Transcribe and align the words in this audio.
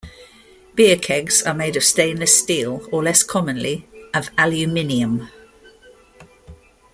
Beer 0.73 0.97
kegs 0.97 1.43
are 1.43 1.53
made 1.53 1.75
of 1.77 1.83
stainless 1.83 2.35
steel, 2.35 2.87
or 2.91 3.03
less 3.03 3.21
commonly, 3.21 3.87
of 4.15 4.31
aluminium. 4.35 5.29